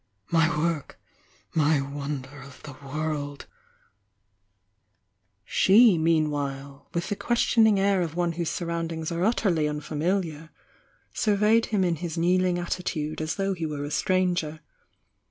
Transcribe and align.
My 0.31 0.49
work! 0.57 0.99
My 1.53 1.79
wonder 1.79 2.41
of 2.41 2.63
the 2.63 2.73
"^^She", 5.47 5.99
meanwhile, 5.99 6.89
with 6.91 7.09
the 7.09 7.15
questioning 7.15 7.79
air 7.79 8.01
of 8.01 8.15
one 8.15 8.31
whose' 8.31 8.49
surroundings 8.49 9.11
are 9.11 9.23
utterly 9.23 9.69
un/a«^il}f; 9.69 9.91
f 9.91 10.49
"7;^^^ 11.13 11.65
him 11.67 11.83
in 11.83 11.97
his 11.97 12.17
kneehng 12.17 12.57
attitude 12.57 13.21
as 13.21 13.35
though 13.35 13.53
hej"ere 13.53 13.85
a 13.85 13.89
stonger. 13.91 14.61